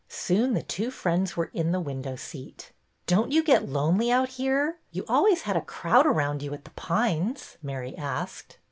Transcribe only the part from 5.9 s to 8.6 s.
around you at The Pines," Mary asked.